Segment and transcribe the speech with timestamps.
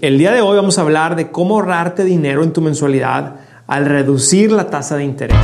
[0.00, 3.34] El día de hoy vamos a hablar de cómo ahorrarte dinero en tu mensualidad
[3.66, 5.36] al reducir la tasa de interés.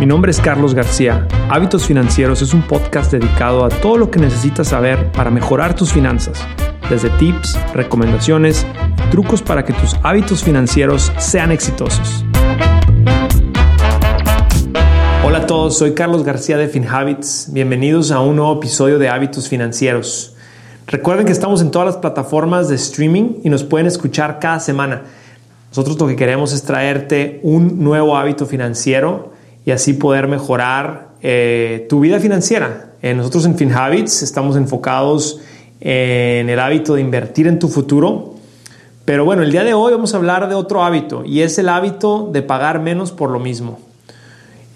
[0.00, 1.28] Mi nombre es Carlos García.
[1.50, 5.92] Hábitos Financieros es un podcast dedicado a todo lo que necesitas saber para mejorar tus
[5.92, 6.42] finanzas,
[6.88, 8.66] desde tips, recomendaciones,
[9.10, 12.24] trucos para que tus hábitos financieros sean exitosos.
[15.28, 17.48] Hola a todos, soy Carlos García de FinHabits.
[17.52, 20.36] Bienvenidos a un nuevo episodio de Hábitos Financieros.
[20.86, 25.02] Recuerden que estamos en todas las plataformas de streaming y nos pueden escuchar cada semana.
[25.70, 29.32] Nosotros lo que queremos es traerte un nuevo hábito financiero
[29.64, 32.92] y así poder mejorar eh, tu vida financiera.
[33.02, 35.40] Eh, nosotros en FinHabits estamos enfocados
[35.80, 38.34] en el hábito de invertir en tu futuro.
[39.04, 41.68] Pero bueno, el día de hoy vamos a hablar de otro hábito y es el
[41.68, 43.85] hábito de pagar menos por lo mismo.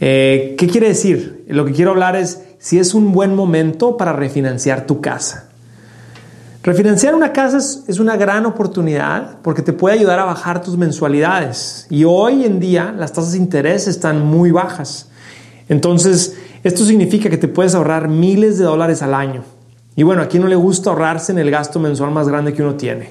[0.01, 1.45] Eh, ¿Qué quiere decir?
[1.49, 5.51] Lo que quiero hablar es si es un buen momento para refinanciar tu casa.
[6.63, 11.87] Refinanciar una casa es, una gran oportunidad porque te puede ayudar a bajar tus mensualidades.
[11.89, 15.09] Y hoy en día las tasas de interés están muy bajas.
[15.69, 19.43] Entonces, esto significa que te puedes ahorrar miles de dólares al año.
[19.97, 22.63] Y bueno, a quién no le gusta ahorrarse en el gasto mensual más grande que
[22.63, 23.11] uno tiene.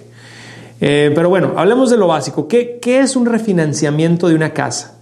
[0.80, 2.48] Eh, pero bueno, hablemos de lo básico.
[2.48, 4.99] ¿Qué, ¿Qué es un refinanciamiento de una casa?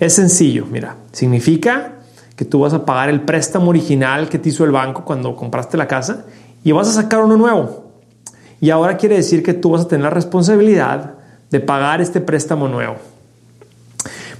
[0.00, 1.92] Es sencillo, mira, significa
[2.36, 5.76] que tú vas a pagar el préstamo original que te hizo el banco cuando compraste
[5.76, 6.24] la casa
[6.64, 7.84] y vas a sacar uno nuevo.
[8.60, 11.14] Y ahora quiere decir que tú vas a tener la responsabilidad
[11.50, 12.96] de pagar este préstamo nuevo.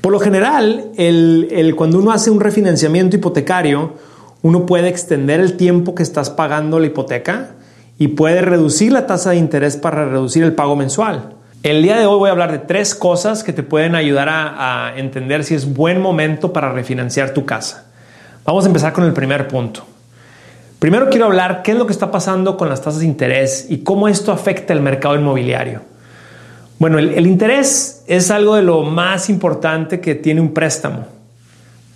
[0.00, 3.94] Por lo general, el, cuando uno hace un refinanciamiento hipotecario,
[4.42, 7.54] uno puede extender el tiempo que estás pagando la hipoteca
[7.98, 11.36] y puede reducir la tasa de interés para reducir el pago mensual.
[11.64, 14.92] El día de hoy voy a hablar de tres cosas que te pueden ayudar a,
[14.96, 17.86] entender si es buen momento para refinanciar tu casa.
[18.44, 19.82] Vamos a empezar con el primer punto.
[20.78, 23.78] Primero quiero hablar qué es lo que está pasando con las tasas de interés y
[23.78, 25.80] cómo esto afecta el mercado inmobiliario.
[26.78, 31.06] Bueno, el, interés es algo de lo más importante que tiene un préstamo.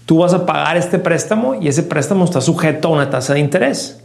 [0.07, 3.41] Tú vas a pagar este préstamo y ese préstamo está sujeto a una tasa de
[3.41, 4.01] interés.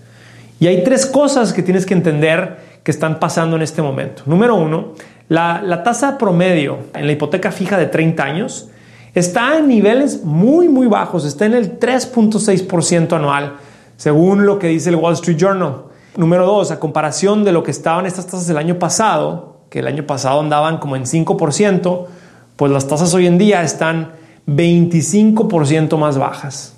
[0.59, 4.24] Y hay tres cosas que tienes que entender que están pasando en este momento.
[4.26, 4.94] Número uno,
[5.30, 8.70] la, tasa promedio en la hipoteca fija de 30 años
[9.16, 13.54] está en niveles muy, muy bajos, está en el 3.6% anual,
[13.96, 15.84] según lo que dice el Wall Street Journal.
[16.18, 19.88] Número dos, a comparación de lo que estaban estas tasas del año pasado, que el
[19.88, 22.06] año pasado andaban como en 5%,
[22.56, 24.12] pues las tasas hoy en día están
[24.48, 26.76] 25% más bajas.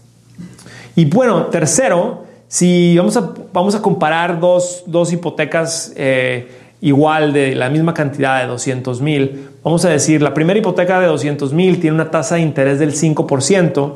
[0.95, 2.24] Y bueno, tercero,
[2.55, 6.47] si vamos a, vamos a comparar dos, hipotecas eh,
[6.79, 11.07] igual de la misma cantidad de 200 mil, vamos a decir, la primera hipoteca de
[11.07, 13.93] 200 mil tiene una tasa de interés del 5%,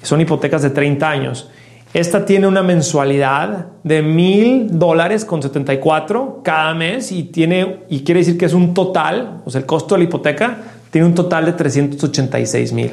[0.00, 1.50] son hipotecas de 30 años.
[1.92, 8.20] Esta tiene una mensualidad de mil dólares con 74 cada mes y, tiene, y quiere
[8.20, 10.56] decir que es un total, o sea, el costo de la hipoteca
[10.90, 12.92] tiene un total de 386 mil.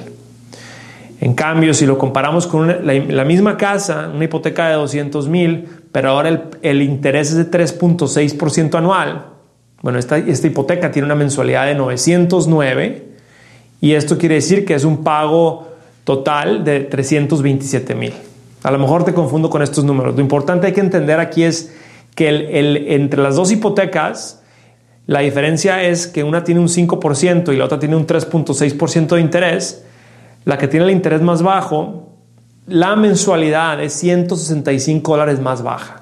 [1.22, 6.10] En cambio, si lo comparamos con la, misma casa, una hipoteca de 200 mil, pero
[6.10, 9.28] ahora el, interés es de 3.6% anual,
[9.84, 13.06] bueno, esta, esta hipoteca tiene una mensualidad de 909
[13.82, 15.68] y esto quiere decir que es un pago
[16.06, 18.14] total de 327 mil.
[18.64, 20.16] A lo mejor te confundo con estos números.
[20.16, 21.72] Lo importante hay que entender aquí es
[22.16, 24.42] que entre las dos hipotecas,
[25.06, 29.22] la diferencia es que una tiene un 5% y la otra tiene un 3.6% de
[29.22, 29.86] interés
[30.46, 32.10] la que tiene el interés más bajo,
[32.68, 36.02] la mensualidad es 165 dólares más baja.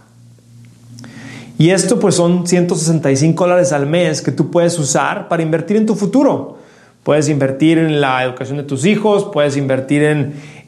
[1.58, 5.86] Y esto pues son 165 dólares al mes que tú puedes usar para invertir en
[5.86, 6.58] tu futuro.
[7.04, 10.04] Puedes invertir en la educación de tus hijos, puedes invertir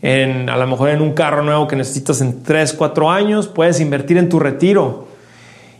[0.01, 3.79] en, a lo mejor en un carro nuevo que necesitas en 3, 4 años, puedes
[3.79, 5.07] invertir en tu retiro.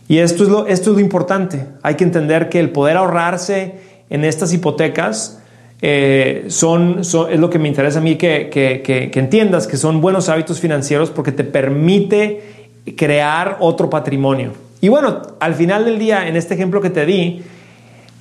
[0.08, 1.66] Y esto es lo, esto es lo importante.
[1.82, 3.74] Hay que entender que el poder ahorrarse
[4.08, 5.41] en estas hipotecas
[5.84, 10.28] eh, son, es lo que me interesa a mí que, que, entiendas, que son buenos
[10.28, 14.52] hábitos financieros porque te permite crear otro patrimonio.
[14.80, 17.42] Y bueno, al final del día, en este ejemplo que te di,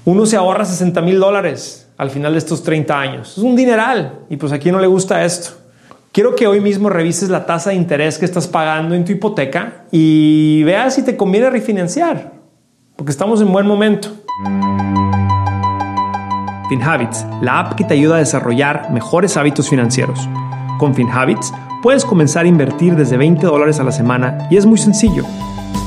[0.05, 3.37] uno se ahorra 60 mil dólares al final de estos 30 años.
[3.37, 5.51] Es un dineral y pues a quién no le gusta esto.
[6.11, 9.85] Quiero que hoy mismo revises la tasa de interés que estás pagando en tu hipoteca
[9.91, 12.33] y veas si te conviene refinanciar,
[12.95, 14.09] porque estamos en buen momento.
[16.71, 20.29] FinHabits, la app que te ayuda a desarrollar mejores hábitos financieros.
[20.79, 21.51] Con FinHabits
[21.83, 25.25] puedes comenzar a invertir desde 20 dólares a la semana y es muy sencillo.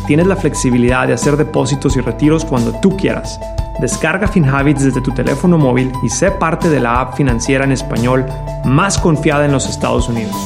[0.07, 3.41] Tienes la flexibilidad de hacer depósitos y retiros cuando tú quieras.
[3.81, 8.27] Descarga FinHabits desde tu teléfono móvil y sé parte de la app financiera en español
[8.67, 10.37] más confiada en los Estados Unidos.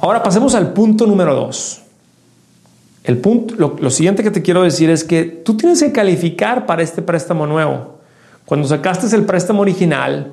[0.00, 1.69] Ahora pasemos al punto número 2.
[3.04, 6.82] El punto, lo, siguiente que te quiero decir es que tú tienes que calificar para
[6.82, 7.98] este préstamo nuevo.
[8.44, 10.32] Cuando sacaste el préstamo original,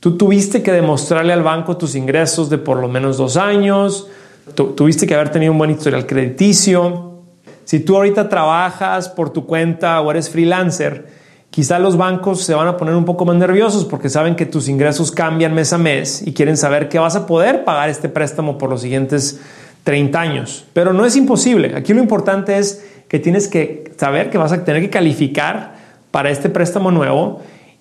[0.00, 4.08] tú tuviste que demostrarle al banco tus ingresos de por lo menos dos años,
[4.54, 7.22] tuviste que haber tenido un buen historial crediticio.
[7.64, 11.06] Si tú ahorita trabajas por tu cuenta o eres freelancer,
[11.50, 14.68] quizá los bancos se van a poner un poco más nerviosos porque saben que tus
[14.68, 18.58] ingresos cambian mes a mes y quieren saber que vas a poder pagar este préstamo
[18.58, 19.40] por los siguientes
[19.84, 20.66] 30 años.
[20.72, 21.74] Pero no es imposible.
[21.74, 25.76] Aquí lo importante es que tienes que saber que vas a tener que calificar
[26.10, 27.40] para este préstamo nuevo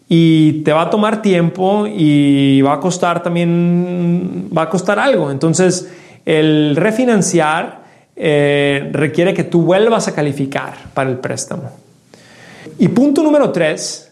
[0.10, 5.32] y te va a tomar tiempo y va a costar también, va a costar algo.
[5.32, 5.90] Entonces,
[6.26, 7.84] el refinanciar
[8.16, 11.72] eh, requiere que tú vuelvas a calificar para el préstamo.
[12.80, 14.12] Y punto número tres,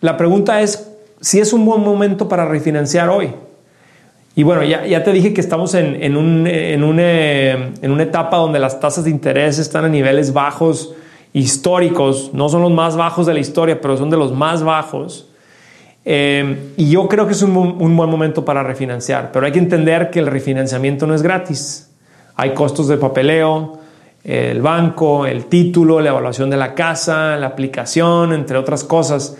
[0.00, 0.88] la pregunta es
[1.20, 3.30] si es un buen momento para refinanciar hoy.
[4.38, 8.02] Y bueno, ya, ya te dije que estamos en, en, un, en, eh, en, una
[8.02, 10.92] etapa donde las tasas de interés están a niveles bajos
[11.32, 15.26] históricos, no son los más bajos de la historia, pero son de los más bajos.
[16.04, 19.58] Eh, y yo creo que es un, un, buen momento para refinanciar, pero hay que
[19.58, 21.90] entender que el refinanciamiento no es gratis.
[22.34, 23.78] Hay costos de papeleo,
[24.22, 29.38] el banco, el título, la evaluación de la casa, la aplicación, entre otras cosas.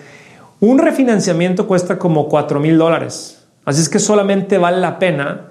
[0.60, 3.35] Un refinanciamiento cuesta como 4 mil dólares.
[3.66, 5.48] Así es que solamente vale la pena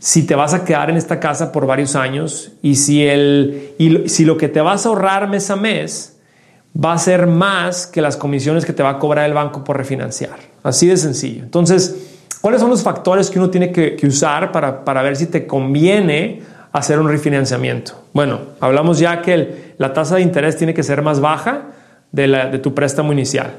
[0.00, 4.08] si te vas a quedar en esta casa por varios años y si, el, y
[4.08, 6.18] si lo que te vas a ahorrar mes a mes
[6.84, 9.76] va a ser más que las comisiones que te va a cobrar el banco por
[9.76, 10.36] refinanciar.
[10.64, 11.44] Así de sencillo.
[11.44, 15.46] Entonces, ¿cuáles son los factores que uno tiene que, usar para, para ver si te
[15.46, 16.42] conviene
[16.72, 18.04] hacer un refinanciamiento?
[18.12, 21.62] Bueno, hablamos ya que la tasa de interés tiene que ser más baja
[22.10, 23.52] de, tu préstamo inicial.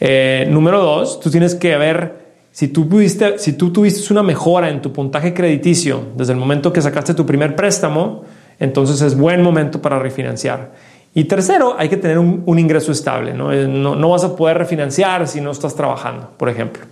[0.00, 2.21] Eh, número dos, tú tienes que ver
[2.52, 6.72] si tú, pudiste, si tú tuviste una mejora en tu puntaje crediticio desde el momento
[6.72, 8.24] que sacaste tu primer préstamo,
[8.60, 10.72] entonces es buen momento para refinanciar.
[11.14, 13.34] Y tercero, hay que tener un, ingreso estable.
[13.34, 13.52] ¿no?
[13.52, 14.08] Eh, ¿no?
[14.08, 16.82] vas a poder refinanciar si no estás trabajando, por ejemplo.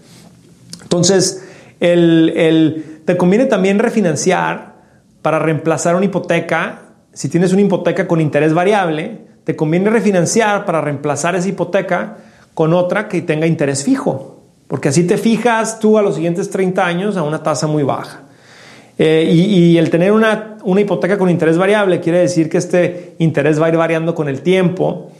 [0.82, 1.44] Entonces,
[1.78, 4.74] te conviene también refinanciar
[5.22, 6.80] para reemplazar una hipoteca,
[7.12, 12.16] si tienes una hipoteca con interés variable, te conviene refinanciar para reemplazar esa hipoteca
[12.54, 14.39] con otra que tenga interés fijo,
[14.70, 18.20] porque así te fijas tú a los siguientes 30 años a una tasa muy baja.
[18.96, 23.66] Eh, y, el tener una, hipoteca con interés variable quiere decir que este interés va
[23.66, 25.10] a ir variando con el tiempo.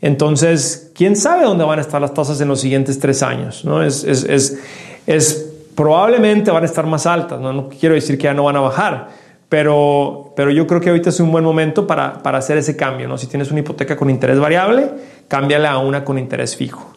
[0.00, 3.64] Entonces, ¿quién sabe dónde van a estar las tasas en los siguientes tres años?
[3.64, 3.82] ¿no?
[3.82, 7.40] Es, es, probablemente van a estar más altas.
[7.40, 7.52] ¿no?
[7.52, 9.08] no quiero decir que ya no van a bajar,
[9.48, 13.08] pero, pero yo creo que ahorita es un buen momento para, para hacer ese cambio.
[13.08, 13.18] ¿no?
[13.18, 14.88] Si tienes una hipoteca con interés variable,
[15.26, 16.92] cámbiala a una con interés fijo.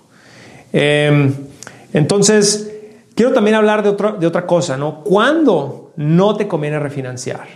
[0.72, 1.34] Em,
[1.94, 2.72] entonces,
[3.16, 4.78] quiero también hablar de, otro, de otra cosa.
[4.78, 5.04] ¿no?
[5.04, 7.48] ¿Cuándo no te conviene refinanciar?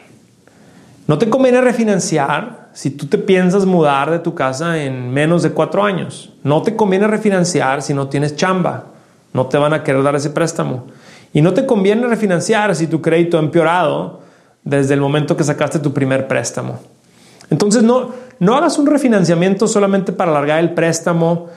[1.07, 5.51] No te conviene refinanciar si tú te piensas mudar de tu casa en menos de
[5.51, 6.33] cuatro años.
[6.43, 8.85] No te conviene refinanciar si no tienes chamba.
[9.33, 10.85] No te van a querer dar ese préstamo.
[11.33, 14.21] Y no te conviene refinanciar si tu crédito ha empeorado
[14.63, 16.79] desde el momento que sacaste tu primer préstamo.
[17.49, 21.47] Entonces no, no hagas un refinanciamiento solamente para alargar el préstamo,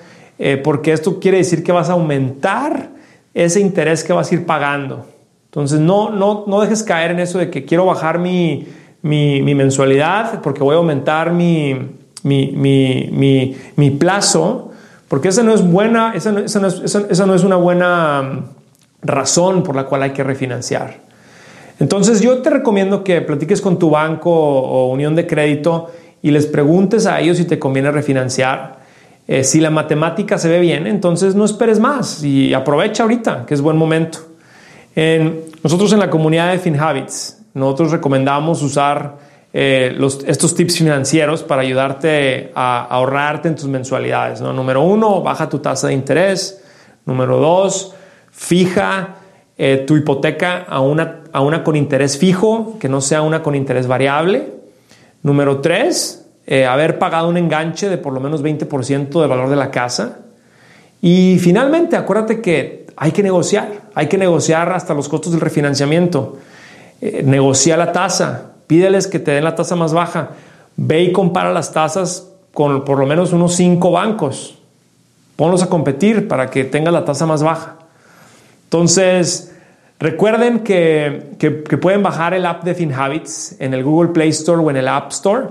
[0.42, 2.88] eh, porque esto quiere decir que vas a aumentar
[3.34, 5.05] ese interés que vas a ir pagando.
[5.44, 8.67] Entonces no, no, no dejes caer en eso de que quiero bajar mi,
[9.03, 11.76] mi, mensualidad porque voy a aumentar mi,
[12.22, 14.70] mi, mi, plazo,
[15.08, 18.44] porque esa no es buena, esa esa no es, esa no es una buena mm,
[19.03, 21.00] razón por la cual hay que refinanciar.
[21.81, 25.91] Entonces yo te recomiendo que platiques con tu banco o unión de crédito
[26.22, 28.80] y les preguntes a ellos si te conviene refinanciar.
[29.32, 33.55] Eh, si la matemática se ve bien, entonces no esperes más y aprovecha ahorita, que
[33.55, 34.19] es buen momento.
[35.63, 39.19] nosotros en la comunidad de FinHabits, nosotros recomendamos usar
[39.53, 39.96] eh,
[40.27, 44.41] estos tips financieros para ayudarte a ahorrarte en tus mensualidades.
[44.41, 46.63] Número uno, baja tu tasa de interés.
[47.05, 47.94] Número dos,
[48.31, 49.17] fija
[49.58, 53.55] eh, tu hipoteca a una, a una con interés fijo, que no sea una con
[53.55, 54.55] interés variable.
[55.22, 59.56] Número tres, eh, haber pagado un enganche de por lo menos 20% del valor de
[59.56, 60.19] la casa.
[61.03, 66.39] Y finalmente, acuérdate que hay que negociar, hay que negociar hasta los costos del refinanciamiento.
[67.01, 70.31] Eh, negocia la tasa, pídeles que te den la tasa más baja.
[70.77, 74.59] Ve y compara las tasas con por lo menos unos cinco bancos.
[75.37, 77.77] Ponlos a competir para que tengas la tasa más baja.
[78.65, 79.53] Entonces,
[79.99, 81.35] recuerden que,
[81.81, 85.11] pueden bajar el app de FinHabits en el Google Play Store o en el App
[85.11, 85.49] Store.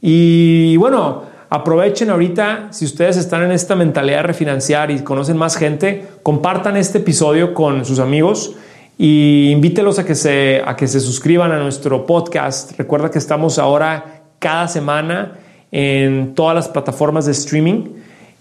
[0.00, 5.56] Y bueno, aprovechen ahorita, si ustedes están en esta mentalidad de refinanciar y conocen más
[5.56, 8.56] gente, compartan este episodio con sus amigos
[8.98, 12.78] y invítelos a que se, a que se suscriban a nuestro podcast.
[12.78, 15.38] Recuerda que estamos ahora cada semana
[15.72, 17.84] en todas las plataformas de streaming.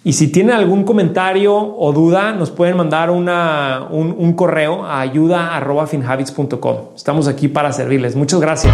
[0.03, 6.77] Y si tienen algún comentario o duda, nos pueden mandar una, un, correo a ayuda.finhabits.com.
[6.95, 8.15] Estamos aquí para servirles.
[8.15, 8.73] Muchas gracias.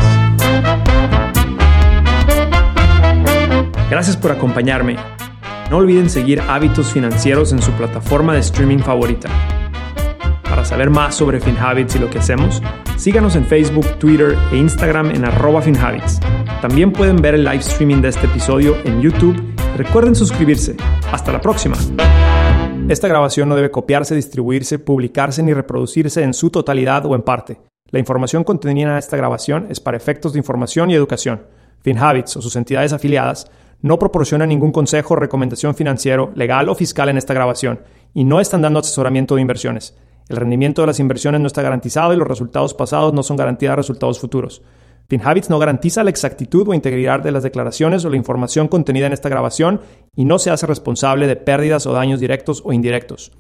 [3.92, 4.96] Gracias por acompañarme.
[5.70, 9.28] No olviden seguir Hábitos Financieros en su plataforma de streaming favorita.
[10.44, 12.62] Para saber más sobre FinHabits y lo que hacemos,
[12.96, 16.22] síganos en Facebook, Twitter e Instagram en arroba FinHabits.
[16.62, 19.36] También pueden ver el live streaming de este episodio en YouTube.
[19.76, 20.78] Recuerden suscribirse.
[21.12, 21.76] Hasta la próxima.
[22.88, 27.60] Esta grabación no debe copiarse, distribuirse, publicarse ni reproducirse en su totalidad o en parte.
[27.90, 31.42] La información contenida en esta grabación es para efectos de información y educación.
[31.82, 37.10] FinHabits o sus entidades afiliadas no proporcionan ningún consejo o recomendación financiero, legal o fiscal
[37.10, 37.82] en esta grabación
[38.14, 39.98] y no están dando asesoramiento de inversiones.
[40.30, 43.72] El rendimiento de las inversiones no está garantizado y los resultados pasados no son garantía
[43.72, 44.62] de resultados futuros.
[45.10, 49.14] FinHabits no garantiza la exactitud o integridad de las declaraciones o la información contenida en
[49.14, 49.82] esta grabación
[50.16, 53.34] y no se hace responsable de pérdidas o daños directos o indirectos.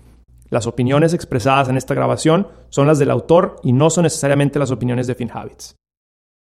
[0.49, 4.71] Las opiniones expresadas en esta grabación son las del autor y no son necesariamente las
[4.71, 5.75] opiniones de FinHabits.